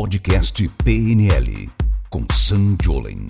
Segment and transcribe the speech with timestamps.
[0.00, 1.68] Podcast PNL
[2.08, 3.26] com Sam Jolen.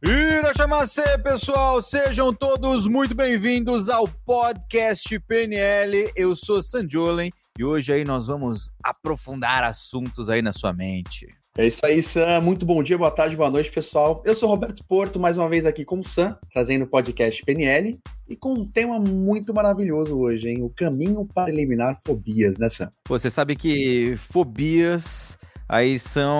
[0.00, 6.12] Irachamacê, pessoal, sejam todos muito bem-vindos ao podcast PNL.
[6.14, 11.26] Eu sou Sandiolen e hoje aí nós vamos aprofundar assuntos aí na sua mente.
[11.56, 12.40] É isso aí, Sam.
[12.40, 14.20] Muito bom dia, boa tarde, boa noite, pessoal.
[14.24, 17.96] Eu sou Roberto Porto, mais uma vez aqui com o Sam, trazendo o podcast PNL
[18.28, 20.62] e com um tema muito maravilhoso hoje, hein?
[20.64, 22.90] O caminho para eliminar fobias, né, Sam?
[23.06, 26.34] Você sabe que fobias aí são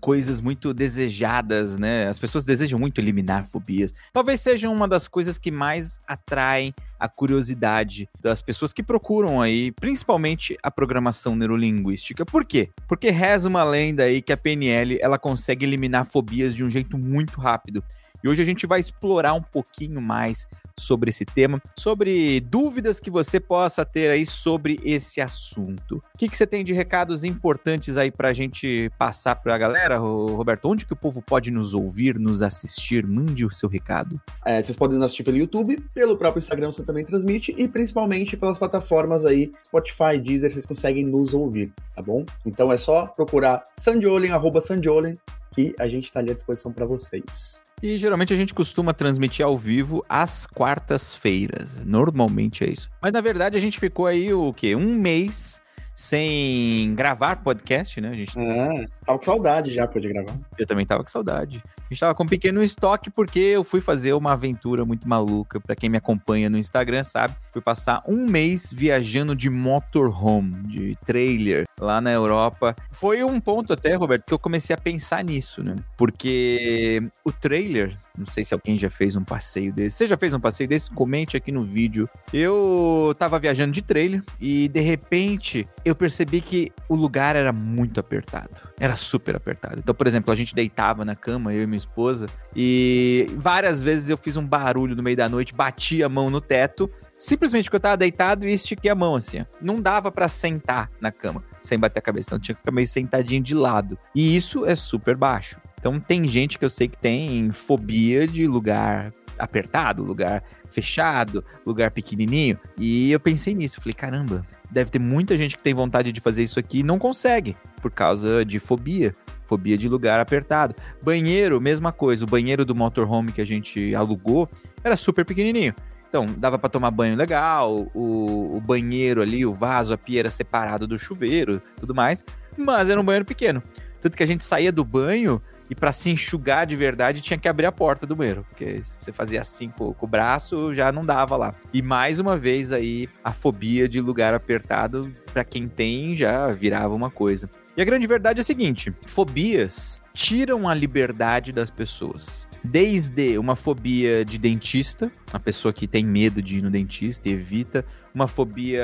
[0.00, 2.08] coisas muito desejadas, né?
[2.08, 3.94] As pessoas desejam muito eliminar fobias.
[4.12, 9.70] Talvez seja uma das coisas que mais atraem a curiosidade das pessoas que procuram aí,
[9.72, 12.24] principalmente a programação neurolinguística.
[12.24, 12.70] Por quê?
[12.88, 16.96] Porque reza uma lenda aí que a PNL ela consegue eliminar fobias de um jeito
[16.96, 17.84] muito rápido.
[18.24, 23.10] E hoje a gente vai explorar um pouquinho mais sobre esse tema, sobre dúvidas que
[23.10, 25.96] você possa ter aí sobre esse assunto.
[25.96, 29.58] O que, que você tem de recados importantes aí para a gente passar para a
[29.58, 30.68] galera, Roberto?
[30.68, 33.06] Onde que o povo pode nos ouvir, nos assistir?
[33.06, 34.20] Mande o seu recado.
[34.44, 38.36] É, vocês podem nos assistir pelo YouTube, pelo próprio Instagram você também transmite e principalmente
[38.36, 42.24] pelas plataformas aí, Spotify, Deezer, vocês conseguem nos ouvir, tá bom?
[42.44, 45.16] Então é só procurar Sandiolen, arroba Sandiolen,
[45.54, 47.62] que a gente está ali à disposição para vocês.
[47.82, 51.84] E geralmente a gente costuma transmitir ao vivo às quartas-feiras.
[51.84, 52.88] Normalmente é isso.
[53.02, 54.74] Mas na verdade a gente ficou aí o quê?
[54.74, 55.60] Um mês
[55.96, 58.10] sem gravar podcast, né?
[58.10, 60.38] A gente ah, tava com saudade já, pode gravar.
[60.58, 61.62] Eu também tava com saudade.
[61.78, 65.58] A gente tava com um pequeno estoque porque eu fui fazer uma aventura muito maluca.
[65.58, 70.98] Para quem me acompanha no Instagram sabe, fui passar um mês viajando de motorhome, de
[71.06, 72.76] trailer lá na Europa.
[72.90, 75.76] Foi um ponto até, Roberto, que eu comecei a pensar nisso, né?
[75.96, 79.96] Porque o trailer, não sei se alguém já fez um passeio desse.
[79.96, 80.90] Você já fez um passeio desse?
[80.90, 82.06] Comente aqui no vídeo.
[82.32, 88.00] Eu tava viajando de trailer e de repente eu percebi que o lugar era muito
[88.00, 88.50] apertado.
[88.80, 89.76] Era super apertado.
[89.78, 94.08] Então, por exemplo, a gente deitava na cama, eu e minha esposa, e várias vezes
[94.10, 97.76] eu fiz um barulho no meio da noite, bati a mão no teto, simplesmente porque
[97.76, 99.46] eu tava deitado e estiquei a mão assim.
[99.62, 102.88] Não dava para sentar na cama sem bater a cabeça, então tinha que ficar meio
[102.88, 103.96] sentadinho de lado.
[104.12, 105.60] E isso é super baixo.
[105.78, 111.90] Então tem gente que eu sei que tem fobia de lugar apertado, lugar fechado, lugar
[111.90, 112.58] pequenininho.
[112.78, 116.42] E eu pensei nisso, falei, caramba, deve ter muita gente que tem vontade de fazer
[116.42, 119.12] isso aqui e não consegue por causa de fobia,
[119.44, 120.74] fobia de lugar apertado.
[121.02, 124.48] Banheiro, mesma coisa, o banheiro do motorhome que a gente alugou
[124.82, 125.74] era super pequenininho.
[126.08, 130.30] Então, dava para tomar banho legal, o, o, banheiro ali, o vaso, a pia era
[130.30, 132.24] separado do chuveiro, tudo mais,
[132.56, 133.62] mas era um banheiro pequeno.
[134.00, 137.48] Tanto que a gente saía do banho e para se enxugar de verdade tinha que
[137.48, 140.92] abrir a porta do banheiro, porque se você fazia assim com, com, o braço já
[140.92, 141.54] não dava lá.
[141.72, 146.94] E mais uma vez aí a fobia de lugar apertado para quem tem já virava
[146.94, 147.48] uma coisa.
[147.76, 152.46] E a grande verdade é a seguinte: fobias tiram a liberdade das pessoas.
[152.64, 157.32] Desde uma fobia de dentista, a pessoa que tem medo de ir no dentista e
[157.32, 157.84] evita,
[158.14, 158.82] uma fobia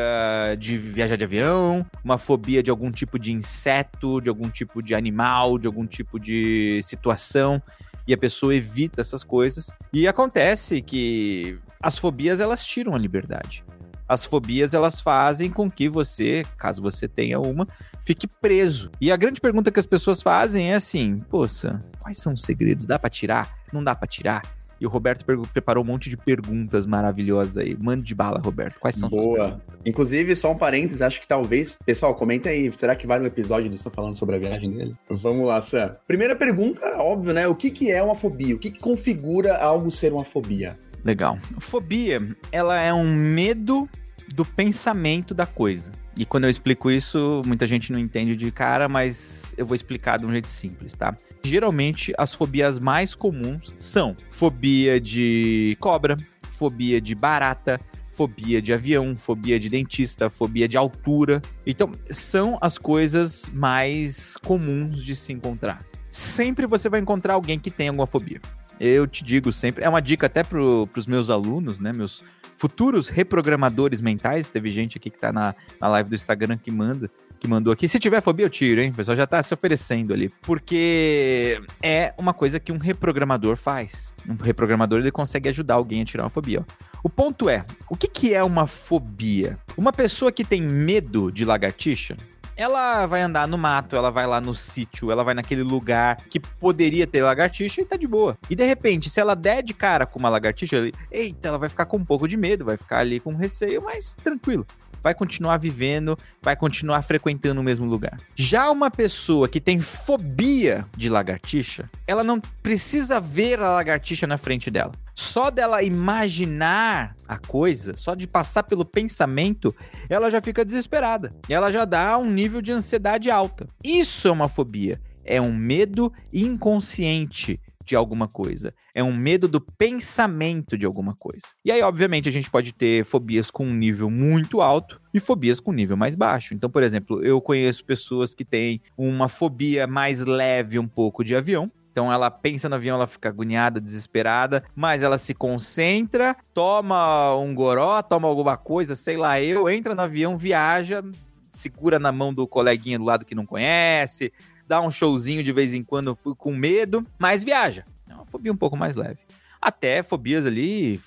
[0.58, 4.94] de viajar de avião, uma fobia de algum tipo de inseto, de algum tipo de
[4.94, 7.60] animal, de algum tipo de situação,
[8.06, 9.70] e a pessoa evita essas coisas.
[9.92, 13.64] E acontece que as fobias elas tiram a liberdade.
[14.12, 17.66] As fobias elas fazem com que você, caso você tenha uma,
[18.04, 18.90] fique preso.
[19.00, 22.84] E a grande pergunta que as pessoas fazem é assim: poxa, quais são os segredos?
[22.84, 23.56] Dá para tirar?
[23.72, 24.42] Não dá para tirar?
[24.78, 27.74] E o Roberto preparou um monte de perguntas maravilhosas aí.
[27.82, 28.78] Mande de bala, Roberto.
[28.78, 29.62] Quais são Boa.
[29.86, 31.74] Inclusive, só um parênteses, acho que talvez.
[31.86, 32.70] Pessoal, comenta aí.
[32.74, 34.92] Será que vai no episódio do Sam falando sobre a viagem dele?
[35.08, 35.92] Vamos lá, Sam.
[36.06, 37.48] Primeira pergunta, óbvio, né?
[37.48, 38.54] O que, que é uma fobia?
[38.54, 40.76] O que, que configura algo ser uma fobia?
[41.02, 41.38] Legal.
[41.58, 42.18] Fobia,
[42.50, 43.88] ela é um medo
[44.34, 45.92] do pensamento da coisa.
[46.18, 50.18] E quando eu explico isso, muita gente não entende de cara, mas eu vou explicar
[50.18, 51.16] de um jeito simples, tá?
[51.42, 56.16] Geralmente, as fobias mais comuns são fobia de cobra,
[56.50, 57.80] fobia de barata,
[58.12, 61.40] fobia de avião, fobia de dentista, fobia de altura.
[61.66, 65.82] Então, são as coisas mais comuns de se encontrar.
[66.10, 68.40] Sempre você vai encontrar alguém que tem alguma fobia.
[68.78, 72.22] Eu te digo sempre, é uma dica até para os meus alunos, né, meus
[72.62, 74.48] futuros reprogramadores mentais.
[74.48, 77.10] Teve gente aqui que tá na, na live do Instagram que manda,
[77.40, 77.88] que mandou aqui.
[77.88, 78.90] Se tiver fobia, eu tiro, hein?
[78.90, 80.30] O pessoal já tá se oferecendo ali.
[80.42, 84.14] Porque é uma coisa que um reprogramador faz.
[84.28, 86.60] Um reprogramador ele consegue ajudar alguém a tirar uma fobia.
[86.60, 86.84] Ó.
[87.02, 89.58] O ponto é, o que, que é uma fobia?
[89.76, 92.16] Uma pessoa que tem medo de lagartixa,
[92.56, 96.38] ela vai andar no mato, ela vai lá no sítio, ela vai naquele lugar que
[96.38, 98.36] poderia ter lagartixa e tá de boa.
[98.48, 101.86] E de repente, se ela der de cara com uma lagartixa, eita, ela vai ficar
[101.86, 104.66] com um pouco de medo, vai ficar ali com receio, mas tranquilo.
[105.02, 108.16] Vai continuar vivendo, vai continuar frequentando o mesmo lugar.
[108.36, 114.38] Já uma pessoa que tem fobia de lagartixa, ela não precisa ver a lagartixa na
[114.38, 114.92] frente dela.
[115.14, 119.74] Só dela imaginar a coisa, só de passar pelo pensamento,
[120.08, 121.30] ela já fica desesperada.
[121.48, 123.66] E ela já dá um nível de ansiedade alta.
[123.84, 125.00] Isso é uma fobia.
[125.24, 128.74] É um medo inconsciente de alguma coisa.
[128.94, 131.46] É um medo do pensamento de alguma coisa.
[131.64, 135.60] E aí, obviamente, a gente pode ter fobias com um nível muito alto e fobias
[135.60, 136.54] com nível mais baixo.
[136.54, 141.34] Então, por exemplo, eu conheço pessoas que têm uma fobia mais leve um pouco de
[141.34, 141.70] avião.
[141.92, 147.54] Então ela pensa no avião, ela fica agoniada, desesperada, mas ela se concentra, toma um
[147.54, 151.04] goró, toma alguma coisa, sei lá, eu, entra no avião, viaja,
[151.52, 154.32] segura na mão do coleguinha do lado que não conhece,
[154.66, 157.84] dá um showzinho de vez em quando com medo, mas viaja.
[158.08, 159.20] É uma fobia um pouco mais leve.
[159.60, 161.00] Até fobias ali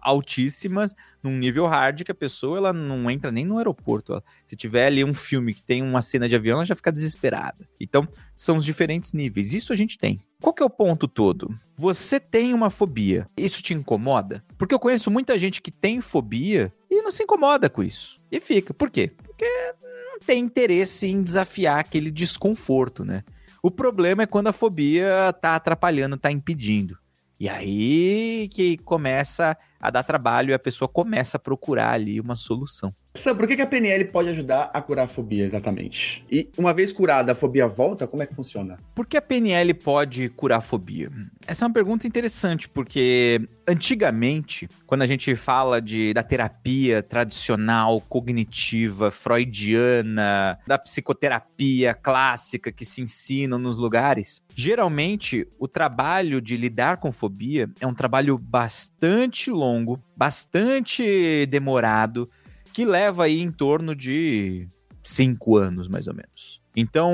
[0.00, 4.22] altíssimas, num nível hard que a pessoa ela não entra nem no aeroporto.
[4.46, 7.68] Se tiver ali um filme que tem uma cena de avião, ela já fica desesperada.
[7.80, 9.52] Então, são os diferentes níveis.
[9.52, 10.20] Isso a gente tem.
[10.40, 11.54] Qual que é o ponto todo?
[11.76, 13.26] Você tem uma fobia.
[13.36, 14.42] Isso te incomoda?
[14.56, 18.16] Porque eu conheço muita gente que tem fobia e não se incomoda com isso.
[18.30, 18.72] E fica.
[18.72, 19.12] Por quê?
[19.38, 23.22] Porque não tem interesse em desafiar aquele desconforto, né?
[23.62, 26.98] O problema é quando a fobia tá atrapalhando, tá impedindo.
[27.38, 32.34] E aí que começa a dar trabalho e a pessoa começa a procurar ali uma
[32.34, 32.92] solução.
[33.14, 36.24] Sam, por que a PNL pode ajudar a curar a fobia exatamente?
[36.30, 38.06] E uma vez curada, a fobia volta?
[38.06, 38.76] Como é que funciona?
[38.94, 41.10] Por que a PNL pode curar a fobia?
[41.46, 48.00] Essa é uma pergunta interessante, porque antigamente, quando a gente fala de, da terapia tradicional,
[48.00, 56.98] cognitiva, freudiana, da psicoterapia clássica que se ensina nos lugares, geralmente o trabalho de lidar
[56.98, 62.28] com fobia é um trabalho bastante longo longo, bastante demorado,
[62.72, 64.66] que leva aí em torno de
[65.02, 66.62] cinco anos, mais ou menos.
[66.76, 67.12] Então,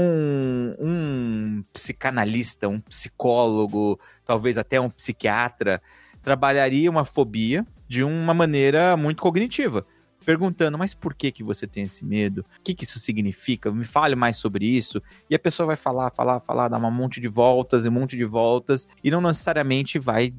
[0.78, 5.80] um psicanalista, um psicólogo, talvez até um psiquiatra,
[6.22, 9.84] trabalharia uma fobia de uma maneira muito cognitiva
[10.24, 12.44] perguntando, mas por que que você tem esse medo?
[12.58, 13.70] O que que isso significa?
[13.70, 15.00] Me fale mais sobre isso.
[15.28, 18.16] E a pessoa vai falar, falar, falar, dar um monte de voltas e um monte
[18.16, 20.32] de voltas e não necessariamente vai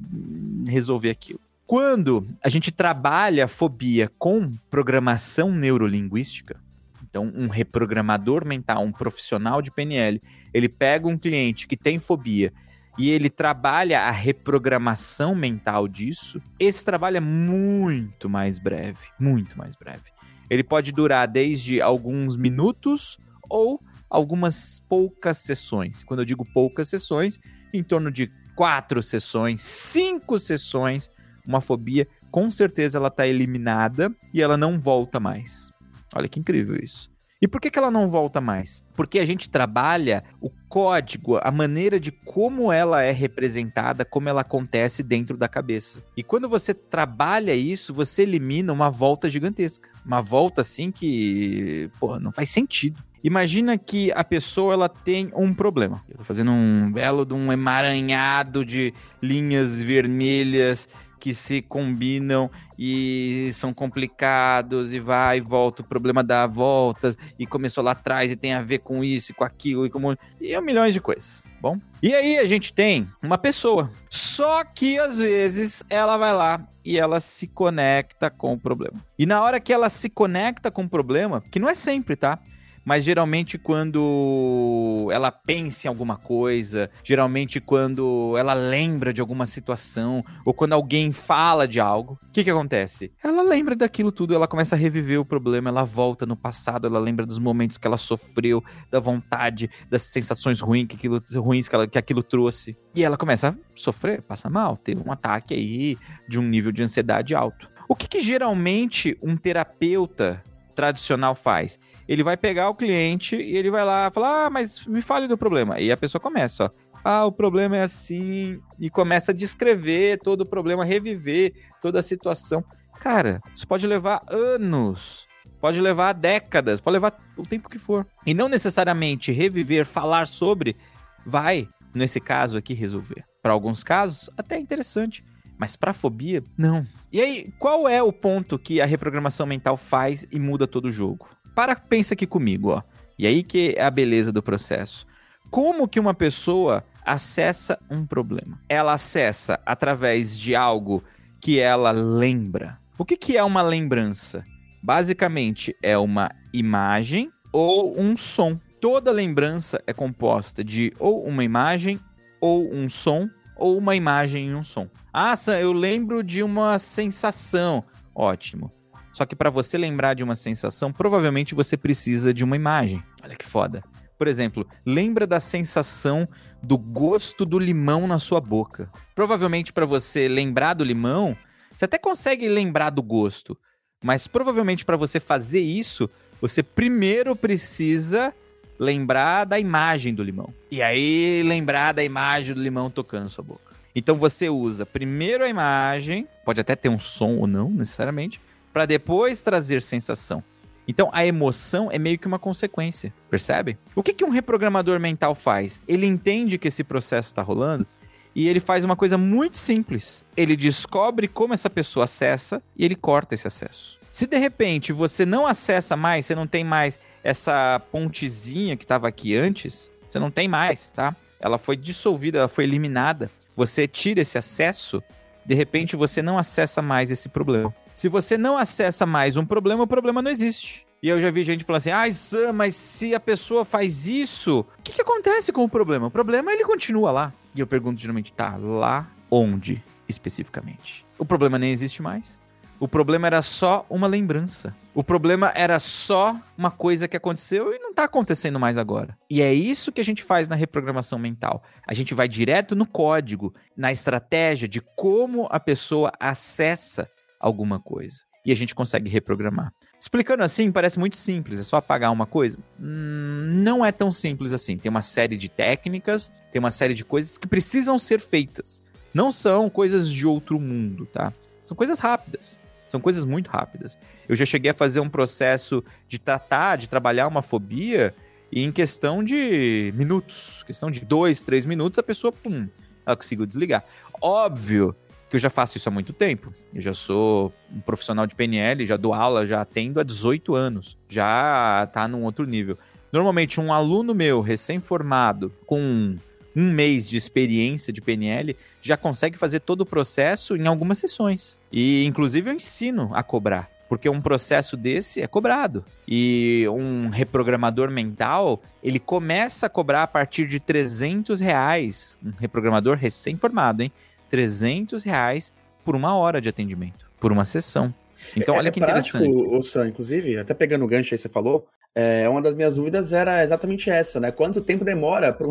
[0.66, 1.40] resolver aquilo.
[1.66, 6.60] Quando a gente trabalha fobia com programação neurolinguística,
[7.02, 10.22] então um reprogramador mental, um profissional de PNL,
[10.54, 12.52] ele pega um cliente que tem fobia
[12.96, 19.74] e ele trabalha a reprogramação mental disso, esse trabalho é muito mais breve, muito mais
[19.74, 20.12] breve.
[20.48, 23.18] Ele pode durar desde alguns minutos
[23.50, 26.04] ou algumas poucas sessões.
[26.04, 27.40] Quando eu digo poucas sessões,
[27.72, 31.10] em torno de quatro sessões, cinco sessões
[31.46, 35.70] uma fobia, com certeza ela está eliminada e ela não volta mais.
[36.14, 37.10] Olha que incrível isso.
[37.40, 38.82] E por que, que ela não volta mais?
[38.94, 44.40] Porque a gente trabalha o código, a maneira de como ela é representada, como ela
[44.40, 46.02] acontece dentro da cabeça.
[46.16, 49.90] E quando você trabalha isso, você elimina uma volta gigantesca.
[50.04, 53.04] Uma volta assim que, pô, não faz sentido.
[53.22, 56.02] Imagina que a pessoa ela tem um problema.
[56.08, 63.50] Eu tô fazendo um belo de um emaranhado de linhas vermelhas que se combinam e
[63.52, 68.36] são complicados e vai e volta, o problema dá voltas e começou lá atrás e
[68.36, 71.44] tem a ver com isso e com aquilo e como e é milhões de coisas,
[71.60, 71.78] bom?
[72.02, 76.98] E aí a gente tem uma pessoa, só que às vezes ela vai lá e
[76.98, 79.04] ela se conecta com o problema.
[79.18, 82.38] E na hora que ela se conecta com o problema, que não é sempre, tá?
[82.86, 90.24] Mas geralmente quando ela pensa em alguma coisa, geralmente quando ela lembra de alguma situação,
[90.44, 93.12] ou quando alguém fala de algo, o que que acontece?
[93.24, 97.00] Ela lembra daquilo tudo, ela começa a reviver o problema, ela volta no passado, ela
[97.00, 101.74] lembra dos momentos que ela sofreu, da vontade, das sensações ruins que aquilo, ruins que,
[101.74, 102.76] ela, que aquilo trouxe.
[102.94, 106.84] E ela começa a sofrer, passa mal, teve um ataque aí de um nível de
[106.84, 107.68] ansiedade alto.
[107.88, 110.42] O que, que geralmente um terapeuta
[110.76, 111.78] tradicional faz?
[112.08, 115.36] ele vai pegar o cliente e ele vai lá falar: Ah, mas me fale do
[115.36, 115.80] problema.
[115.80, 116.70] E a pessoa começa, ó.
[117.04, 118.60] Ah, o problema é assim.
[118.78, 122.64] E começa a descrever todo o problema, reviver toda a situação.
[123.00, 125.26] Cara, isso pode levar anos.
[125.60, 128.06] Pode levar décadas, pode levar o tempo que for.
[128.26, 130.76] E não necessariamente reviver, falar sobre,
[131.24, 133.24] vai, nesse caso aqui, resolver.
[133.40, 135.24] Para alguns casos, até interessante.
[135.58, 136.86] Mas para fobia, não.
[137.12, 140.92] E aí, qual é o ponto que a reprogramação mental faz e muda todo o
[140.92, 141.28] jogo?
[141.54, 142.82] para, pensa aqui comigo, ó.
[143.18, 145.06] E aí que é a beleza do processo.
[145.50, 148.60] Como que uma pessoa acessa um problema?
[148.68, 151.02] Ela acessa através de algo
[151.40, 152.78] que ela lembra.
[152.98, 154.44] O que, que é uma lembrança?
[154.86, 158.56] basicamente é uma imagem ou um som.
[158.80, 161.98] Toda lembrança é composta de ou uma imagem
[162.40, 164.88] ou um som ou uma imagem e um som.
[165.18, 167.82] Ah, Sam, eu lembro de uma sensação.
[168.14, 168.70] Ótimo.
[169.14, 173.02] Só que para você lembrar de uma sensação, provavelmente você precisa de uma imagem.
[173.24, 173.82] Olha que foda.
[174.18, 176.28] Por exemplo, lembra da sensação
[176.62, 178.92] do gosto do limão na sua boca.
[179.14, 181.34] Provavelmente para você lembrar do limão,
[181.74, 183.56] você até consegue lembrar do gosto,
[184.04, 186.10] mas provavelmente para você fazer isso,
[186.42, 188.34] você primeiro precisa
[188.78, 190.52] lembrar da imagem do limão.
[190.70, 193.65] E aí lembrar da imagem do limão tocando na sua boca.
[193.98, 198.38] Então você usa primeiro a imagem, pode até ter um som ou não necessariamente,
[198.70, 200.44] para depois trazer sensação.
[200.86, 203.78] Então a emoção é meio que uma consequência, percebe?
[203.94, 205.80] O que, que um reprogramador mental faz?
[205.88, 207.86] Ele entende que esse processo está rolando
[208.34, 210.26] e ele faz uma coisa muito simples.
[210.36, 213.98] Ele descobre como essa pessoa acessa e ele corta esse acesso.
[214.12, 219.08] Se de repente você não acessa mais, você não tem mais essa pontezinha que estava
[219.08, 221.16] aqui antes, você não tem mais, tá?
[221.40, 223.30] Ela foi dissolvida, ela foi eliminada.
[223.56, 225.02] Você tira esse acesso,
[225.44, 227.74] de repente você não acessa mais esse problema.
[227.94, 230.86] Se você não acessa mais um problema, o problema não existe.
[231.02, 234.06] E eu já vi gente falando assim: ai, ah, Sam, mas se a pessoa faz
[234.06, 236.06] isso, o que, que acontece com o problema?
[236.06, 237.32] O problema ele continua lá.
[237.54, 241.04] E eu pergunto geralmente: tá, lá onde especificamente?
[241.18, 242.38] O problema nem existe mais.
[242.78, 244.76] O problema era só uma lembrança.
[244.94, 249.16] O problema era só uma coisa que aconteceu e não está acontecendo mais agora.
[249.30, 251.62] E é isso que a gente faz na reprogramação mental.
[251.86, 257.08] A gente vai direto no código, na estratégia de como a pessoa acessa
[257.40, 258.18] alguma coisa.
[258.44, 259.72] E a gente consegue reprogramar.
[259.98, 262.58] Explicando assim, parece muito simples, é só apagar uma coisa?
[262.78, 264.76] Hum, não é tão simples assim.
[264.76, 268.82] Tem uma série de técnicas, tem uma série de coisas que precisam ser feitas.
[269.12, 271.32] Não são coisas de outro mundo, tá?
[271.64, 272.58] São coisas rápidas.
[272.88, 273.98] São coisas muito rápidas.
[274.28, 278.14] Eu já cheguei a fazer um processo de tratar, de trabalhar uma fobia,
[278.50, 282.68] e em questão de minutos, questão de dois, três minutos, a pessoa, pum,
[283.04, 283.84] ela conseguiu desligar.
[284.20, 284.94] Óbvio
[285.28, 286.54] que eu já faço isso há muito tempo.
[286.72, 290.96] Eu já sou um profissional de PNL, já dou aula, já atendo há 18 anos.
[291.08, 292.78] Já tá num outro nível.
[293.12, 296.16] Normalmente, um aluno meu, recém-formado, com
[296.56, 301.60] um mês de experiência de PNL, já consegue fazer todo o processo em algumas sessões.
[301.70, 303.70] E, inclusive, eu ensino a cobrar.
[303.88, 305.84] Porque um processo desse é cobrado.
[306.08, 312.18] E um reprogramador mental, ele começa a cobrar a partir de 300 reais.
[312.24, 313.92] Um reprogramador recém-formado, hein?
[314.30, 315.52] 300 reais
[315.84, 317.94] por uma hora de atendimento, por uma sessão.
[318.36, 319.56] Então, é, olha que é prático, interessante.
[319.56, 321.66] O Sam, inclusive, até pegando o gancho aí que você falou,
[321.98, 324.30] é, uma das minhas dúvidas era exatamente essa, né?
[324.30, 325.50] Quanto tempo demora para um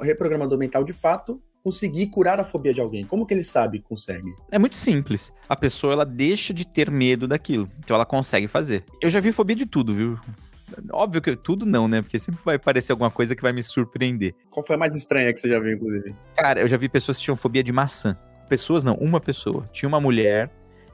[0.00, 3.04] reprogramador mental de fato conseguir curar a fobia de alguém?
[3.04, 4.32] Como que ele sabe que consegue?
[4.50, 5.30] É muito simples.
[5.46, 8.86] A pessoa ela deixa de ter medo daquilo, então ela consegue fazer.
[9.02, 10.18] Eu já vi fobia de tudo, viu?
[10.90, 12.00] Óbvio que tudo não, né?
[12.00, 14.34] Porque sempre vai aparecer alguma coisa que vai me surpreender.
[14.50, 16.16] Qual foi a mais estranha que você já viu, inclusive?
[16.34, 18.16] Cara, eu já vi pessoas que tinham fobia de maçã.
[18.48, 19.68] Pessoas não, uma pessoa.
[19.70, 20.50] Tinha uma mulher,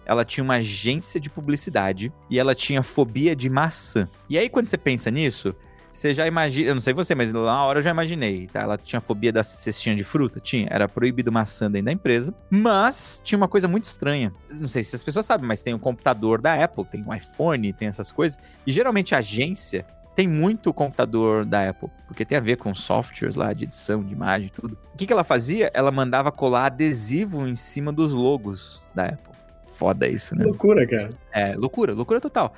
[0.09, 4.09] ela tinha uma agência de publicidade e ela tinha fobia de maçã.
[4.29, 5.55] E aí, quando você pensa nisso,
[5.93, 8.61] você já imagina, eu não sei você, mas na hora eu já imaginei, tá?
[8.61, 10.41] Ela tinha fobia da cestinha de fruta?
[10.41, 14.33] Tinha, era proibido maçã dentro da empresa, mas tinha uma coisa muito estranha.
[14.51, 17.73] Não sei se as pessoas sabem, mas tem o computador da Apple, tem o iPhone,
[17.73, 19.85] tem essas coisas, e geralmente a agência
[20.15, 24.13] tem muito computador da Apple, porque tem a ver com softwares lá de edição, de
[24.13, 24.79] imagem, tudo.
[24.95, 25.71] O que, que ela fazia?
[25.75, 29.28] Ela mandava colar adesivo em cima dos logos da Apple.
[29.79, 30.45] Foda isso, né?
[30.45, 31.11] Loucura, cara.
[31.33, 32.53] É, loucura, loucura total.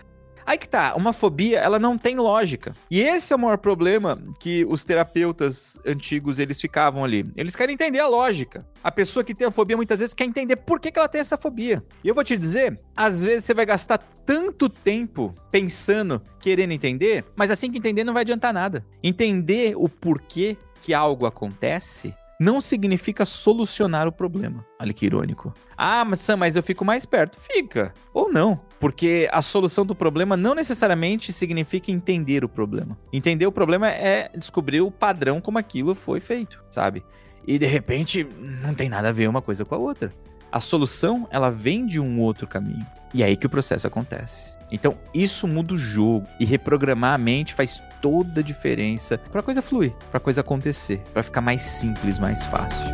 [0.47, 2.75] Aí que tá, uma fobia, ela não tem lógica.
[2.91, 7.31] E esse é o maior problema que os terapeutas antigos, eles ficavam ali.
[7.37, 8.67] Eles querem entender a lógica.
[8.83, 11.21] A pessoa que tem a fobia muitas vezes quer entender por que, que ela tem
[11.21, 11.85] essa fobia.
[12.03, 17.23] E eu vou te dizer, às vezes você vai gastar tanto tempo pensando, querendo entender,
[17.37, 18.83] mas assim que entender não vai adiantar nada.
[19.03, 24.65] Entender o porquê que algo acontece não significa solucionar o problema.
[24.81, 25.53] Olha que irônico.
[25.77, 27.39] Ah, mas Sam, mas eu fico mais perto.
[27.39, 27.93] Fica.
[28.15, 28.59] Ou não.
[28.81, 32.99] Porque a solução do problema não necessariamente significa entender o problema.
[33.13, 37.05] Entender o problema é descobrir o padrão como aquilo foi feito, sabe?
[37.47, 38.27] E de repente
[38.63, 40.11] não tem nada a ver uma coisa com a outra.
[40.53, 42.85] A solução, ela vem de um outro caminho.
[43.15, 44.57] E é aí que o processo acontece.
[44.73, 49.43] Então, isso muda o jogo e reprogramar a mente faz toda a diferença para a
[49.45, 52.85] coisa fluir, para a coisa acontecer, para ficar mais simples, mais fácil.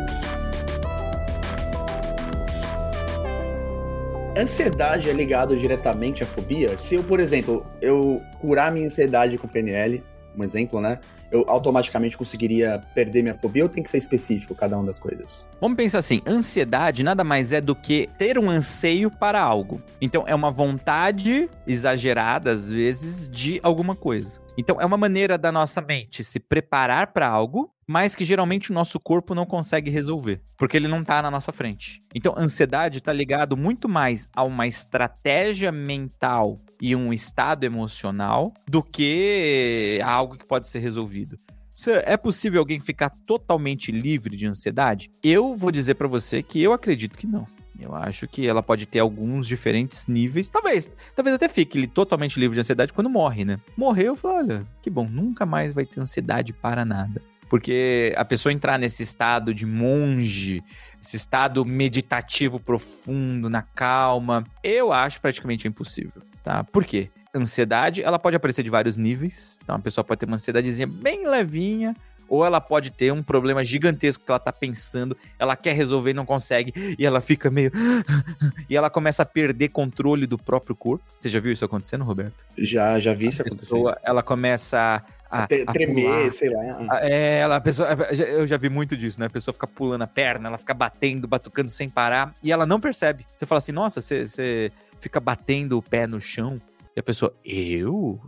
[4.37, 6.77] Ansiedade é ligado diretamente à fobia?
[6.77, 10.03] Se eu, por exemplo, eu curar minha ansiedade com PNL,
[10.37, 10.99] um exemplo, né?
[11.31, 15.47] Eu automaticamente conseguiria perder minha fobia ou tem que ser específico cada uma das coisas?
[15.59, 19.81] Vamos pensar assim: ansiedade nada mais é do que ter um anseio para algo.
[20.01, 24.46] Então, é uma vontade exagerada, às vezes, de alguma coisa.
[24.57, 28.73] Então, é uma maneira da nossa mente se preparar para algo, mas que geralmente o
[28.73, 32.01] nosso corpo não consegue resolver, porque ele não está na nossa frente.
[32.13, 38.81] Então, ansiedade está ligado muito mais a uma estratégia mental e um estado emocional do
[38.81, 41.37] que a algo que pode ser resolvido.
[41.69, 45.11] Sir, é possível alguém ficar totalmente livre de ansiedade?
[45.21, 47.45] Eu vou dizer para você que eu acredito que não.
[47.79, 50.49] Eu acho que ela pode ter alguns diferentes níveis.
[50.49, 53.59] Talvez, talvez até fique totalmente livre de ansiedade quando morre, né?
[53.75, 57.21] Morreu, eu falo, olha, que bom, nunca mais vai ter ansiedade para nada.
[57.49, 60.63] Porque a pessoa entrar nesse estado de monge,
[61.01, 66.63] esse estado meditativo profundo, na calma, eu acho praticamente impossível, tá?
[66.63, 67.09] Por quê?
[67.33, 69.59] Ansiedade, ela pode aparecer de vários níveis.
[69.63, 71.95] Então a pessoa pode ter uma ansiedadezinha bem levinha,
[72.29, 76.13] ou ela pode ter um problema gigantesco que ela tá pensando, ela quer resolver e
[76.13, 77.71] não consegue, e ela fica meio.
[78.69, 81.03] e ela começa a perder controle do próprio corpo.
[81.19, 82.45] Você já viu isso acontecendo, Roberto?
[82.57, 83.75] Já, já vi isso acontecer.
[84.03, 87.01] Ela começa a, a, tremer, sei lá.
[87.01, 89.27] É, ela, a pessoa, eu já vi muito disso, né?
[89.27, 92.79] A pessoa fica pulando a perna, ela fica batendo, batucando sem parar, e ela não
[92.79, 93.25] percebe.
[93.35, 96.55] Você fala assim, nossa, você, você fica batendo o pé no chão,
[96.95, 98.19] e a pessoa, eu?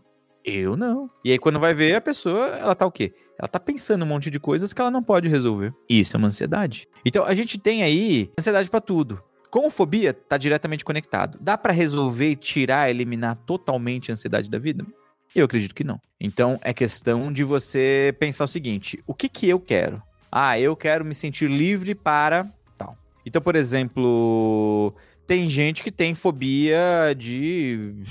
[0.44, 1.10] Eu não.
[1.24, 3.14] E aí, quando vai ver, a pessoa, ela tá o quê?
[3.40, 5.74] Ela tá pensando um monte de coisas que ela não pode resolver.
[5.90, 6.90] Isso é uma ansiedade.
[7.06, 9.24] Então, a gente tem aí ansiedade para tudo.
[9.50, 11.38] Com fobia, tá diretamente conectado.
[11.42, 14.86] Dá para resolver, tirar, eliminar totalmente a ansiedade da vida?
[15.34, 16.02] Eu acredito que não.
[16.20, 20.04] Então, é questão de você pensar o seguinte: o que que eu quero?
[20.30, 22.46] Ah, eu quero me sentir livre para
[22.78, 22.98] tal.
[23.26, 24.94] Então, por exemplo,
[25.26, 28.04] tem gente que tem fobia de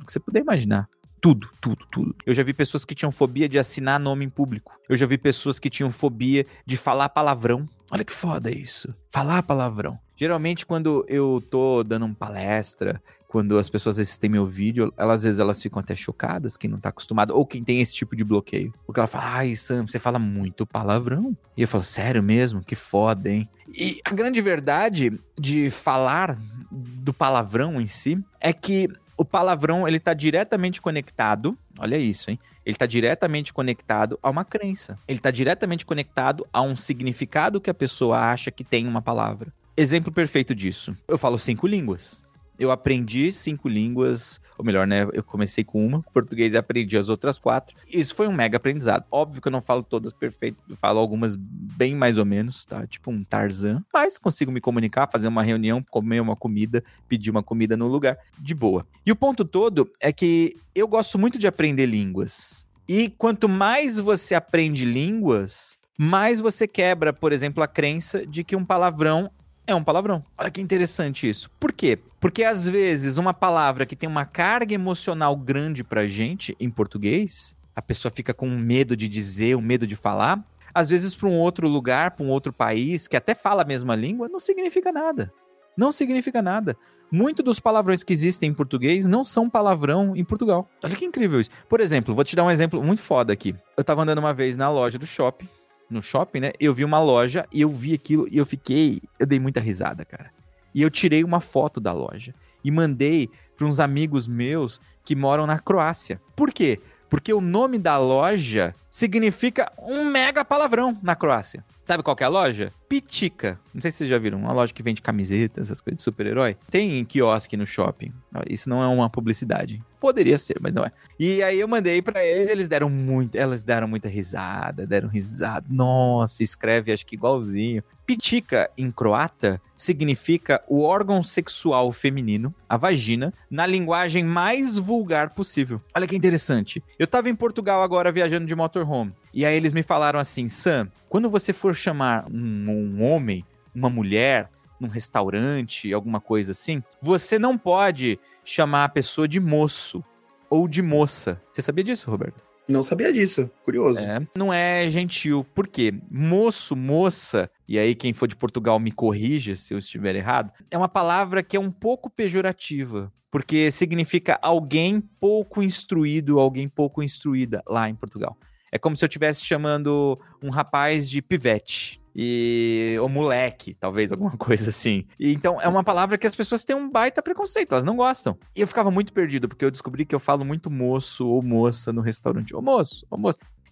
[0.00, 0.88] o que você puder imaginar.
[1.22, 2.16] Tudo, tudo, tudo.
[2.26, 4.72] Eu já vi pessoas que tinham fobia de assinar nome em público.
[4.88, 7.64] Eu já vi pessoas que tinham fobia de falar palavrão.
[7.92, 8.92] Olha que foda isso.
[9.08, 9.96] Falar palavrão.
[10.16, 15.22] Geralmente, quando eu tô dando uma palestra, quando as pessoas assistem meu vídeo, elas, às
[15.22, 18.24] vezes elas ficam até chocadas, quem não tá acostumado, ou quem tem esse tipo de
[18.24, 18.74] bloqueio.
[18.84, 21.36] Porque ela fala, ai, Sam, você fala muito palavrão.
[21.56, 22.64] E eu falo, sério mesmo?
[22.64, 23.48] Que foda, hein?
[23.72, 26.36] E a grande verdade de falar
[26.72, 28.88] do palavrão em si é que
[29.22, 32.38] o palavrão ele está diretamente conectado, olha isso, hein?
[32.64, 34.98] Ele está diretamente conectado a uma crença.
[35.08, 39.52] Ele está diretamente conectado a um significado que a pessoa acha que tem uma palavra.
[39.76, 40.96] Exemplo perfeito disso.
[41.08, 42.21] Eu falo cinco línguas
[42.58, 45.06] eu aprendi cinco línguas, ou melhor, né?
[45.12, 47.76] Eu comecei com uma, português e aprendi as outras quatro.
[47.92, 49.04] Isso foi um mega aprendizado.
[49.10, 52.86] Óbvio que eu não falo todas perfeito, eu falo algumas bem mais ou menos, tá?
[52.86, 57.42] Tipo um Tarzan, mas consigo me comunicar, fazer uma reunião, comer uma comida, pedir uma
[57.42, 58.86] comida no lugar, de boa.
[59.04, 62.66] E o ponto todo é que eu gosto muito de aprender línguas.
[62.88, 68.56] E quanto mais você aprende línguas, mais você quebra, por exemplo, a crença de que
[68.56, 69.30] um palavrão
[69.66, 70.24] é um palavrão.
[70.36, 71.50] Olha que interessante isso.
[71.58, 71.98] Por quê?
[72.20, 77.56] Porque às vezes uma palavra que tem uma carga emocional grande pra gente em português,
[77.74, 80.44] a pessoa fica com medo de dizer, um medo de falar.
[80.74, 83.94] Às vezes, para um outro lugar, para um outro país, que até fala a mesma
[83.94, 85.32] língua, não significa nada.
[85.76, 86.76] Não significa nada.
[87.10, 90.66] Muitos dos palavrões que existem em português não são palavrão em Portugal.
[90.82, 91.50] Olha que incrível isso.
[91.68, 93.54] Por exemplo, vou te dar um exemplo muito foda aqui.
[93.76, 95.46] Eu tava andando uma vez na loja do shopping
[95.92, 96.52] no shopping, né?
[96.58, 99.00] Eu vi uma loja e eu vi aquilo e eu fiquei.
[99.18, 100.30] Eu dei muita risada, cara.
[100.74, 105.46] E eu tirei uma foto da loja e mandei para uns amigos meus que moram
[105.46, 106.20] na Croácia.
[106.34, 106.80] Por quê?
[107.12, 111.62] Porque o nome da loja significa um mega palavrão na Croácia.
[111.84, 112.72] Sabe qual é a loja?
[112.88, 113.60] Pitica.
[113.74, 114.38] Não sei se vocês já viram.
[114.38, 116.56] Uma loja que vende camisetas, essas coisas de super-herói.
[116.70, 118.14] Tem quiosque no shopping.
[118.48, 119.82] Isso não é uma publicidade.
[120.00, 120.90] Poderia ser, mas não é.
[121.20, 125.66] E aí eu mandei para eles, eles deram muito, elas deram muita risada, deram risada.
[125.68, 127.84] Nossa, escreve acho que igualzinho.
[128.04, 135.80] Pitica em croata significa o órgão sexual feminino, a vagina, na linguagem mais vulgar possível.
[135.94, 136.82] Olha que interessante.
[136.98, 139.14] Eu tava em Portugal agora viajando de motorhome.
[139.32, 143.88] E aí eles me falaram assim: Sam, quando você for chamar um, um homem, uma
[143.88, 150.04] mulher, num restaurante, alguma coisa assim, você não pode chamar a pessoa de moço
[150.50, 151.40] ou de moça.
[151.52, 152.51] Você sabia disso, Roberto?
[152.72, 153.98] Não sabia disso, curioso.
[153.98, 155.46] É, não é gentil.
[155.54, 155.92] Por quê?
[156.10, 160.78] Moço, moça, e aí quem for de Portugal me corrija se eu estiver errado, é
[160.78, 167.62] uma palavra que é um pouco pejorativa, porque significa alguém pouco instruído, alguém pouco instruída
[167.68, 168.36] lá em Portugal.
[168.72, 172.01] É como se eu estivesse chamando um rapaz de pivete.
[172.14, 175.06] E o moleque, talvez alguma coisa assim.
[175.18, 178.38] E, então é uma palavra que as pessoas têm um baita preconceito, elas não gostam.
[178.54, 181.92] E eu ficava muito perdido, porque eu descobri que eu falo muito moço ou moça
[181.92, 182.54] no restaurante.
[182.54, 183.04] Ô moço.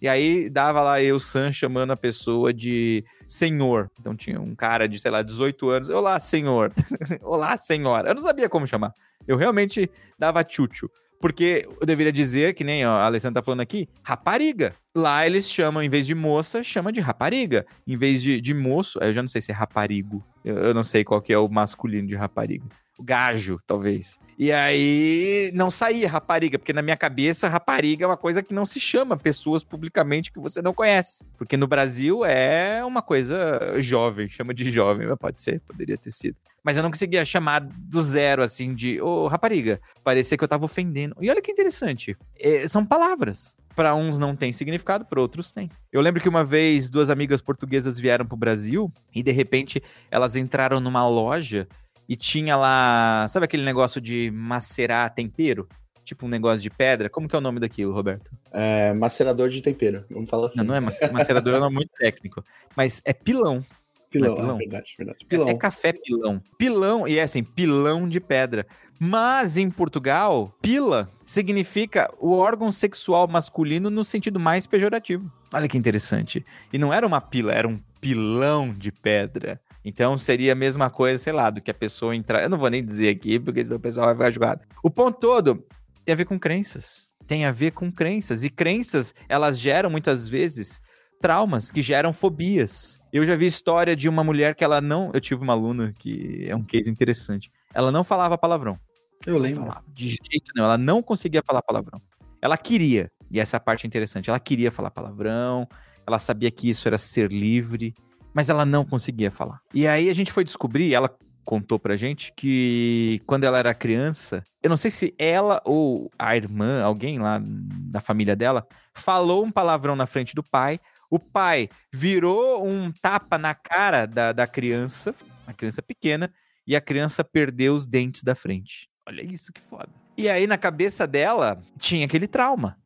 [0.01, 3.87] E aí dava lá eu, Sam, chamando a pessoa de senhor.
[3.99, 5.89] Então tinha um cara de, sei lá, 18 anos.
[5.91, 6.73] Olá, senhor.
[7.21, 8.09] Olá, senhora.
[8.09, 8.91] Eu não sabia como chamar.
[9.27, 10.89] Eu realmente dava tchutchu.
[11.21, 14.73] Porque eu deveria dizer, que nem ó, a Alessandra tá falando aqui, rapariga.
[14.95, 17.65] Lá eles chamam, em vez de moça, chama de rapariga.
[17.87, 20.25] Em vez de, de moço, eu já não sei se é raparigo.
[20.43, 22.65] Eu, eu não sei qual que é o masculino de rapariga.
[23.01, 24.17] Gajo, talvez.
[24.37, 28.65] E aí não saía rapariga, porque na minha cabeça, rapariga é uma coisa que não
[28.65, 31.23] se chama pessoas publicamente que você não conhece.
[31.37, 36.11] Porque no Brasil é uma coisa jovem, chama de jovem, mas pode ser, poderia ter
[36.11, 36.35] sido.
[36.63, 39.79] Mas eu não conseguia chamar do zero, assim, de ô, oh, rapariga.
[40.03, 41.15] Parecia que eu tava ofendendo.
[41.19, 42.15] E olha que interessante.
[42.39, 43.57] É, são palavras.
[43.75, 45.69] Para uns não tem significado, para outros tem.
[45.91, 50.35] Eu lembro que uma vez duas amigas portuguesas vieram pro Brasil e de repente elas
[50.35, 51.67] entraram numa loja
[52.11, 55.65] e tinha lá, sabe aquele negócio de macerar tempero?
[56.03, 57.09] Tipo um negócio de pedra.
[57.09, 58.29] Como que é o nome daquilo, Roberto?
[58.51, 60.57] É, macerador de tempero, vamos falar assim.
[60.57, 62.43] Não, não é macerador, é um nome muito técnico.
[62.75, 63.65] Mas é pilão.
[64.09, 64.55] Pilão, é pilão?
[64.55, 65.25] Ah, verdade, verdade.
[65.25, 65.47] Pilão.
[65.47, 66.43] É, é café pilão.
[66.57, 68.67] Pilão, e é assim, pilão de pedra.
[68.99, 75.31] Mas em Portugal, pila significa o órgão sexual masculino no sentido mais pejorativo.
[75.53, 76.45] Olha que interessante.
[76.73, 79.61] E não era uma pila, era um pilão de pedra.
[79.83, 82.43] Então seria a mesma coisa, sei lá, do que a pessoa entrar.
[82.43, 84.61] Eu não vou nem dizer aqui, porque senão o pessoal vai ficar jogado.
[84.83, 85.65] O ponto todo
[86.05, 87.09] tem a ver com crenças.
[87.25, 88.43] Tem a ver com crenças.
[88.43, 90.79] E crenças, elas geram muitas vezes
[91.21, 92.99] traumas, que geram fobias.
[93.13, 95.11] Eu já vi história de uma mulher que ela não.
[95.13, 97.51] Eu tive uma aluna que é um case interessante.
[97.73, 98.77] Ela não falava palavrão.
[99.25, 99.61] Eu lembro.
[99.61, 100.65] Falava, de jeito nenhum.
[100.65, 102.01] Ela não conseguia falar palavrão.
[102.41, 105.67] Ela queria, e essa é a parte interessante, ela queria falar palavrão,
[106.07, 107.93] ela sabia que isso era ser livre,
[108.33, 109.59] mas ela não conseguia falar.
[109.73, 114.43] E aí a gente foi descobrir, ela contou pra gente que quando ela era criança,
[114.61, 119.51] eu não sei se ela ou a irmã, alguém lá da família dela, falou um
[119.51, 120.79] palavrão na frente do pai.
[121.09, 125.13] O pai virou um tapa na cara da, da criança,
[125.45, 126.31] a criança pequena,
[126.65, 128.87] e a criança perdeu os dentes da frente.
[129.07, 129.89] Olha isso que foda.
[130.17, 132.77] E aí na cabeça dela tinha aquele trauma.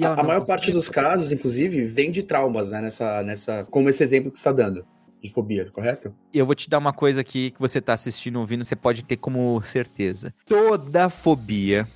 [0.00, 2.80] A, a, maior parte dos casos, inclusive, vem de traumas, né?
[2.80, 4.84] Nessa, nessa, como esse exemplo que você está dando.
[5.22, 6.12] De fobias, correto?
[6.34, 9.04] E eu vou te dar uma coisa aqui que você está assistindo, ouvindo, você pode
[9.04, 10.34] ter como certeza.
[10.44, 11.86] Toda fobia,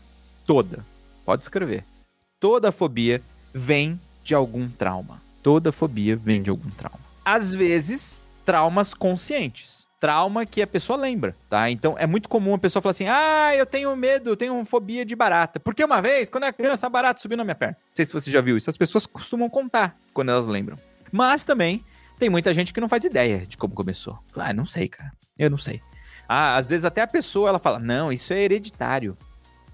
[0.47, 0.85] toda,
[1.25, 1.85] pode escrever.
[2.39, 3.21] Toda fobia
[3.53, 5.21] vem de algum trauma.
[5.43, 7.01] Toda fobia vem de algum trauma.
[7.25, 11.69] Às vezes, traumas conscientes trauma que a pessoa lembra, tá?
[11.69, 15.05] Então é muito comum a pessoa falar assim: ah, eu tenho medo, eu tenho fobia
[15.05, 15.59] de barata.
[15.59, 17.77] Porque uma vez, quando eu era criança, a barata subiu na minha perna.
[17.77, 18.71] Não sei se você já viu isso.
[18.71, 20.79] As pessoas costumam contar quando elas lembram.
[21.11, 21.85] Mas também
[22.21, 24.16] tem muita gente que não faz ideia de como começou.
[24.37, 25.11] Ah, não sei, cara.
[25.37, 25.83] Eu não sei.
[26.29, 29.19] Ah, às vezes até a pessoa ela fala: não, isso é hereditário.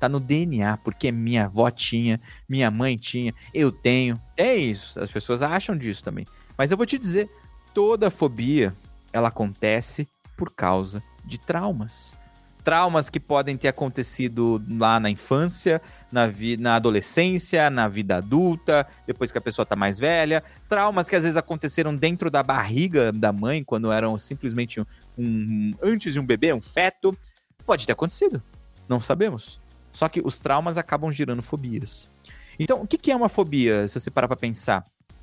[0.00, 2.18] Tá no DNA, porque minha avó tinha,
[2.48, 4.18] minha mãe tinha, eu tenho.
[4.34, 4.98] É isso.
[4.98, 6.24] As pessoas acham disso também.
[6.56, 7.28] Mas eu vou te dizer:
[7.74, 8.74] toda fobia
[9.12, 10.08] ela acontece
[10.42, 12.16] por causa de traumas.
[12.64, 16.22] Traumas que podem ter acontecido lá na infância, na,
[16.58, 20.42] na adolescência, na vida adulta, depois que a pessoa está mais velha.
[20.68, 25.74] Traumas que às vezes aconteceram dentro da barriga da mãe, quando eram simplesmente um, um
[25.80, 27.16] antes de um bebê, um feto.
[27.64, 28.42] Pode ter acontecido.
[28.88, 29.60] Não sabemos.
[29.92, 32.08] Só que os traumas acabam gerando fobias.
[32.58, 34.82] Então, o que é uma fobia, se você parar para pensar?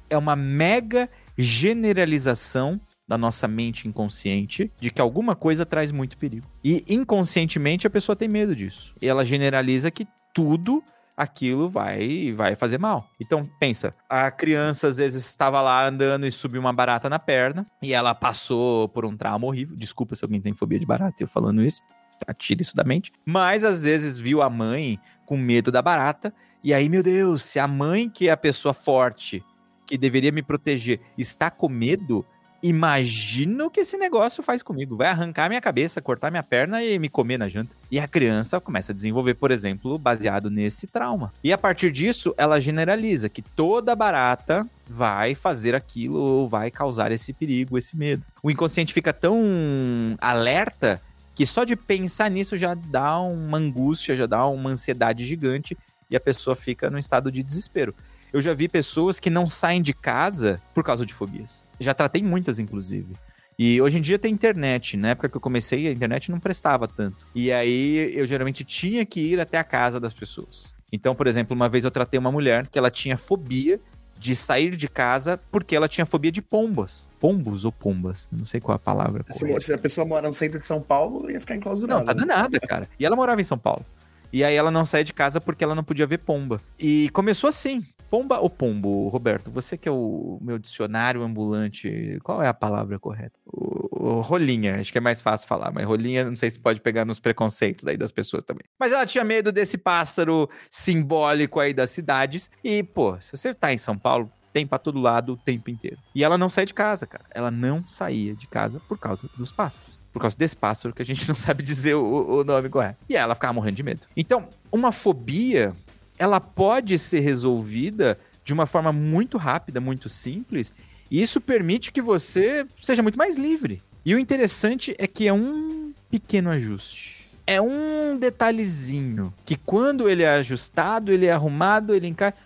[0.10, 2.80] É uma mega generalização
[3.10, 6.48] da nossa mente inconsciente de que alguma coisa traz muito perigo.
[6.64, 8.94] E inconscientemente a pessoa tem medo disso.
[9.02, 10.84] E ela generaliza que tudo
[11.18, 13.10] aquilo vai vai fazer mal.
[13.20, 17.66] Então pensa, a criança às vezes estava lá andando e subiu uma barata na perna
[17.82, 19.76] e ela passou por um trauma horrível.
[19.76, 21.82] Desculpa se alguém tem fobia de barata eu falando isso.
[22.28, 23.12] Atira isso da mente.
[23.26, 27.58] Mas às vezes viu a mãe com medo da barata e aí, meu Deus, se
[27.58, 29.44] a mãe que é a pessoa forte
[29.86, 32.26] que deveria me proteger está com medo,
[32.62, 34.96] imagina o que esse negócio faz comigo.
[34.96, 37.76] Vai arrancar minha cabeça, cortar minha perna e me comer na janta.
[37.90, 41.32] E a criança começa a desenvolver, por exemplo, baseado nesse trauma.
[41.44, 47.32] E a partir disso, ela generaliza que toda barata vai fazer aquilo vai causar esse
[47.32, 48.26] perigo, esse medo.
[48.42, 51.02] O inconsciente fica tão alerta
[51.36, 55.78] que só de pensar nisso já dá uma angústia, já dá uma ansiedade gigante
[56.10, 57.94] e a pessoa fica no estado de desespero.
[58.34, 61.64] Eu já vi pessoas que não saem de casa por causa de fobias.
[61.80, 63.16] Já tratei muitas, inclusive.
[63.58, 64.96] E hoje em dia tem internet.
[64.96, 67.26] Na época que eu comecei, a internet não prestava tanto.
[67.36, 70.74] E aí eu geralmente tinha que ir até a casa das pessoas.
[70.92, 73.80] Então, por exemplo, uma vez eu tratei uma mulher que ela tinha fobia
[74.18, 77.10] de sair de casa porque ela tinha fobia de pombas.
[77.20, 78.28] Pombos ou pombas?
[78.32, 79.26] Não sei qual é a palavra.
[79.32, 82.00] Se, se a pessoa mora no centro de São Paulo, ia ficar enclausurada.
[82.00, 82.90] Não, tá danada, cara.
[83.00, 83.86] E ela morava em São Paulo.
[84.32, 86.62] E aí ela não saía de casa porque ela não podia ver pomba.
[86.78, 87.86] E começou assim.
[88.10, 89.52] Pomba ou pombo, Roberto?
[89.52, 93.38] Você que é o meu dicionário ambulante, qual é a palavra correta?
[93.46, 96.82] O, o, rolinha, acho que é mais fácil falar, mas rolinha não sei se pode
[96.82, 98.64] pegar nos preconceitos aí das pessoas também.
[98.80, 102.50] Mas ela tinha medo desse pássaro simbólico aí das cidades.
[102.64, 105.98] E, pô, se você tá em São Paulo, tem pra todo lado o tempo inteiro.
[106.16, 107.26] E ela não sai de casa, cara.
[107.30, 111.06] Ela não saía de casa por causa dos pássaros por causa desse pássaro que a
[111.06, 112.98] gente não sabe dizer o, o, nome correto.
[113.08, 114.02] E ela ficava morrendo de medo.
[114.18, 115.74] Então, uma fobia
[116.20, 120.74] ela pode ser resolvida de uma forma muito rápida, muito simples,
[121.10, 123.82] e isso permite que você seja muito mais livre.
[124.06, 127.38] E o interessante é que é um pequeno ajuste.
[127.48, 132.38] É um detalhezinho que quando ele é ajustado, ele é arrumado, ele encaixa,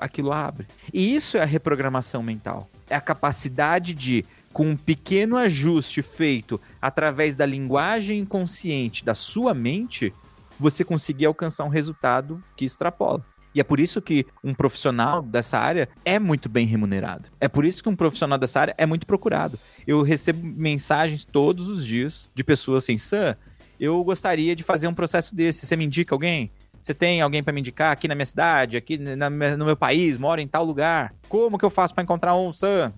[0.00, 0.66] aquilo abre.
[0.92, 2.70] E isso é a reprogramação mental.
[2.88, 9.52] É a capacidade de com um pequeno ajuste feito através da linguagem inconsciente da sua
[9.52, 10.14] mente,
[10.58, 13.24] você conseguir alcançar um resultado que extrapola.
[13.54, 17.30] E é por isso que um profissional dessa área é muito bem remunerado.
[17.40, 19.58] É por isso que um profissional dessa área é muito procurado.
[19.86, 23.34] Eu recebo mensagens todos os dias de pessoas assim: Sam,
[23.80, 25.66] eu gostaria de fazer um processo desse.
[25.66, 26.50] Você me indica alguém?
[26.82, 30.18] Você tem alguém para me indicar aqui na minha cidade, aqui na, no meu país,
[30.18, 31.14] mora em tal lugar?
[31.26, 32.92] Como que eu faço para encontrar um Sam?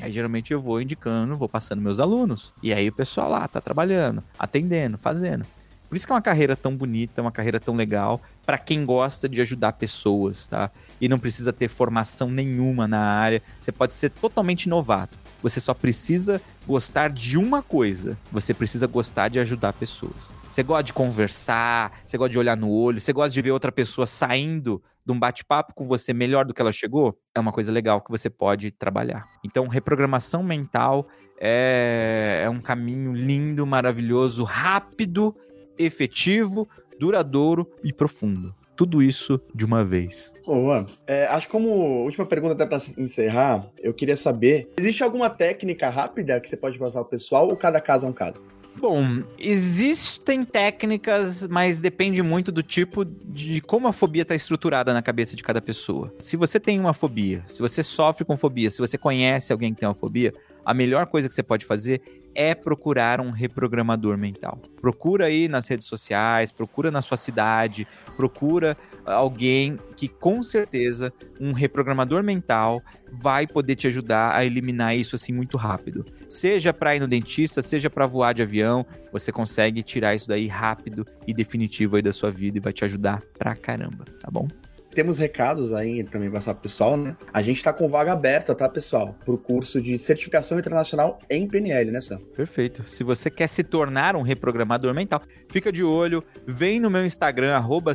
[0.00, 2.52] Aí geralmente eu vou indicando, vou passando meus alunos.
[2.62, 5.46] E aí o pessoal lá tá trabalhando, atendendo, fazendo.
[5.92, 9.28] Por isso que é uma carreira tão bonita, uma carreira tão legal, para quem gosta
[9.28, 10.70] de ajudar pessoas, tá?
[10.98, 15.18] E não precisa ter formação nenhuma na área, você pode ser totalmente novato.
[15.42, 18.16] Você só precisa gostar de uma coisa.
[18.32, 20.32] Você precisa gostar de ajudar pessoas.
[20.50, 23.70] Você gosta de conversar, você gosta de olhar no olho, você gosta de ver outra
[23.70, 27.70] pessoa saindo de um bate-papo com você melhor do que ela chegou, é uma coisa
[27.70, 29.28] legal que você pode trabalhar.
[29.44, 31.06] Então, reprogramação mental
[31.38, 35.36] é, é um caminho lindo, maravilhoso, rápido
[35.78, 38.54] efetivo, duradouro e profundo.
[38.76, 40.34] Tudo isso de uma vez.
[40.46, 40.86] Boa.
[41.06, 41.68] É, acho que como
[42.04, 46.78] última pergunta até para encerrar, eu queria saber, existe alguma técnica rápida que você pode
[46.78, 48.42] passar ao pessoal ou cada caso é um caso?
[48.74, 55.02] Bom, existem técnicas, mas depende muito do tipo de como a fobia está estruturada na
[55.02, 56.12] cabeça de cada pessoa.
[56.18, 59.80] Se você tem uma fobia, se você sofre com fobia, se você conhece alguém que
[59.80, 60.32] tem uma fobia,
[60.64, 62.00] a melhor coisa que você pode fazer
[62.34, 64.60] é procurar um reprogramador mental.
[64.80, 71.52] Procura aí nas redes sociais, procura na sua cidade, procura alguém que com certeza um
[71.52, 72.80] reprogramador mental
[73.12, 76.04] vai poder te ajudar a eliminar isso assim muito rápido.
[76.28, 80.46] Seja para ir no dentista, seja para voar de avião, você consegue tirar isso daí
[80.46, 84.48] rápido e definitivo aí da sua vida e vai te ajudar pra caramba, tá bom?
[84.94, 87.16] Temos recados aí também para passar pro pessoal, né?
[87.32, 89.16] A gente está com vaga aberta, tá, pessoal?
[89.24, 92.18] Pro curso de certificação internacional em PNL, né, Sam?
[92.36, 92.84] Perfeito.
[92.88, 97.54] Se você quer se tornar um reprogramador mental, fica de olho, vem no meu Instagram,
[97.54, 97.92] arroba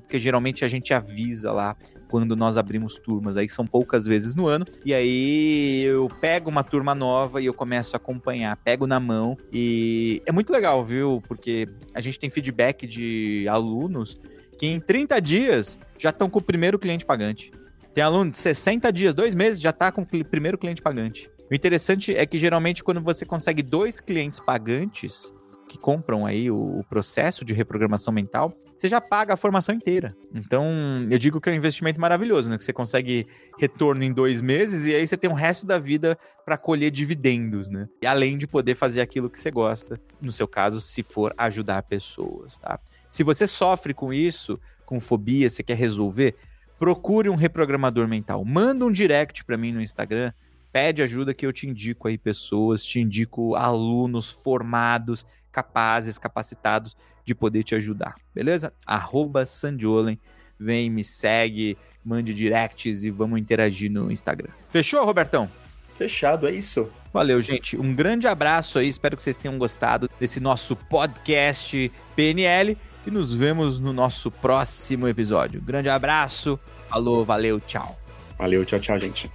[0.00, 1.76] porque geralmente a gente avisa lá
[2.08, 3.36] quando nós abrimos turmas.
[3.36, 4.66] Aí são poucas vezes no ano.
[4.84, 9.36] E aí eu pego uma turma nova e eu começo a acompanhar, pego na mão.
[9.52, 11.22] E é muito legal, viu?
[11.26, 14.18] Porque a gente tem feedback de alunos
[14.58, 17.50] que em 30 dias já estão com o primeiro cliente pagante.
[17.94, 21.30] Tem aluno de 60 dias, dois meses, já está com o primeiro cliente pagante.
[21.50, 25.32] O interessante é que geralmente quando você consegue dois clientes pagantes
[25.68, 30.16] que compram aí o, o, processo de reprogramação mental, você já paga a formação inteira.
[30.34, 30.64] Então,
[31.10, 32.56] eu digo que é um investimento maravilhoso, né?
[32.56, 33.26] Que você consegue
[33.58, 37.68] retorno em dois meses e aí você tem o resto da vida para colher dividendos,
[37.68, 37.86] né?
[38.00, 41.82] E além de poder fazer aquilo que você gosta, no seu caso, se for ajudar
[41.82, 42.80] pessoas, tá?
[43.08, 46.36] Se você sofre com isso, com fobia, você quer resolver,
[46.78, 48.44] procure um reprogramador mental.
[48.44, 50.32] Manda um direct para mim no Instagram,
[50.72, 57.34] pede ajuda que eu te indico aí pessoas, te indico alunos formados, capazes, capacitados de
[57.34, 58.72] poder te ajudar, beleza?
[58.86, 60.18] Arroba Sandiolen,
[60.58, 64.50] vem, me segue, mande directs e vamos interagir no Instagram.
[64.70, 65.48] Fechou, Robertão?
[65.96, 66.90] Fechado, é isso.
[67.12, 67.76] Valeu, gente.
[67.76, 68.86] Um grande abraço aí.
[68.86, 75.08] Espero que vocês tenham gostado desse nosso podcast PNL e nos vemos no nosso próximo
[75.08, 75.60] episódio.
[75.60, 76.58] Grande abraço,
[76.88, 77.98] falou, valeu, tchau.
[78.38, 79.30] Valeu, tchau, tchau, gente.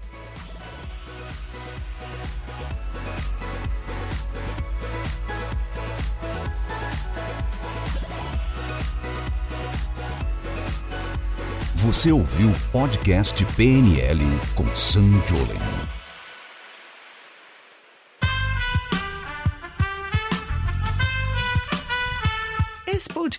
[11.75, 14.21] Você ouviu o podcast PNL
[14.55, 16.02] com Sam Jolen.